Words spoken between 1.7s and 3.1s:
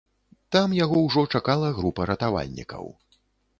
група ратавальнікаў.